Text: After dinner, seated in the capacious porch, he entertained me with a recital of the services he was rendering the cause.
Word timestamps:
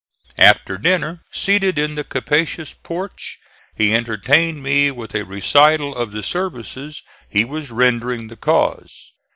After 0.39 0.79
dinner, 0.79 1.21
seated 1.31 1.77
in 1.77 1.93
the 1.93 2.03
capacious 2.03 2.73
porch, 2.73 3.37
he 3.75 3.93
entertained 3.93 4.63
me 4.63 4.89
with 4.89 5.13
a 5.13 5.25
recital 5.25 5.95
of 5.95 6.11
the 6.11 6.23
services 6.23 7.03
he 7.29 7.45
was 7.45 7.69
rendering 7.69 8.27
the 8.27 8.35
cause. 8.35 9.11